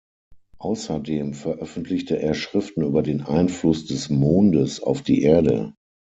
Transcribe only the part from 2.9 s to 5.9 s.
den Einfluss des Mondes auf die Erde.